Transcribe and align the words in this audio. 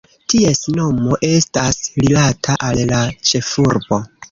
Ties 0.31 0.61
nomo 0.77 1.17
estas 1.27 1.79
rilata 2.05 2.57
al 2.71 2.83
la 2.95 3.05
ĉefurbo. 3.31 4.05